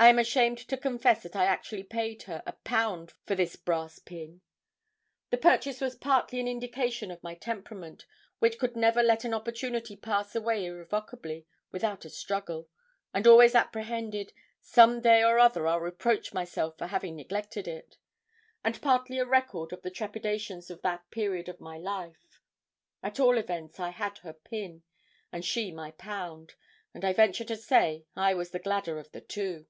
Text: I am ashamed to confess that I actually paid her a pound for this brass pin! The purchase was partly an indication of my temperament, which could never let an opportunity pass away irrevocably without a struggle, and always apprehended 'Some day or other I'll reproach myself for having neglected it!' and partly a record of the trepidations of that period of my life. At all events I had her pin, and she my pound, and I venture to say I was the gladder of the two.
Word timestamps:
I 0.00 0.06
am 0.10 0.20
ashamed 0.20 0.58
to 0.58 0.76
confess 0.76 1.24
that 1.24 1.34
I 1.34 1.44
actually 1.46 1.82
paid 1.82 2.22
her 2.22 2.40
a 2.46 2.52
pound 2.52 3.10
for 3.26 3.34
this 3.34 3.56
brass 3.56 3.98
pin! 3.98 4.42
The 5.30 5.36
purchase 5.36 5.80
was 5.80 5.96
partly 5.96 6.38
an 6.38 6.46
indication 6.46 7.10
of 7.10 7.20
my 7.24 7.34
temperament, 7.34 8.06
which 8.38 8.60
could 8.60 8.76
never 8.76 9.02
let 9.02 9.24
an 9.24 9.34
opportunity 9.34 9.96
pass 9.96 10.36
away 10.36 10.66
irrevocably 10.66 11.48
without 11.72 12.04
a 12.04 12.10
struggle, 12.10 12.68
and 13.12 13.26
always 13.26 13.56
apprehended 13.56 14.32
'Some 14.60 15.00
day 15.00 15.24
or 15.24 15.40
other 15.40 15.66
I'll 15.66 15.80
reproach 15.80 16.32
myself 16.32 16.78
for 16.78 16.86
having 16.86 17.16
neglected 17.16 17.66
it!' 17.66 17.96
and 18.62 18.80
partly 18.80 19.18
a 19.18 19.26
record 19.26 19.72
of 19.72 19.82
the 19.82 19.90
trepidations 19.90 20.70
of 20.70 20.80
that 20.82 21.10
period 21.10 21.48
of 21.48 21.60
my 21.60 21.76
life. 21.76 22.40
At 23.02 23.18
all 23.18 23.36
events 23.36 23.80
I 23.80 23.90
had 23.90 24.18
her 24.18 24.32
pin, 24.32 24.84
and 25.32 25.44
she 25.44 25.72
my 25.72 25.90
pound, 25.90 26.54
and 26.94 27.04
I 27.04 27.12
venture 27.12 27.44
to 27.46 27.56
say 27.56 28.06
I 28.14 28.32
was 28.32 28.50
the 28.52 28.60
gladder 28.60 29.00
of 29.00 29.10
the 29.10 29.20
two. 29.20 29.66